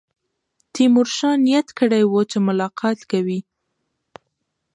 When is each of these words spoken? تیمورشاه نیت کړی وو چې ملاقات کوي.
تیمورشاه 0.73 1.35
نیت 1.45 1.67
کړی 1.79 2.03
وو 2.07 2.21
چې 2.31 2.37
ملاقات 2.47 2.99
کوي. 3.11 3.39